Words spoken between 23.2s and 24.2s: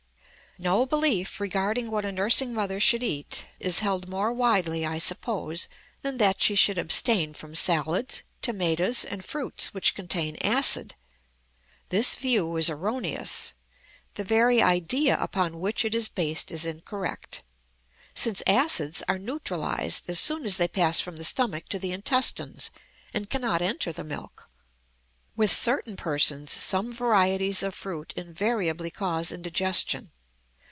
cannot enter the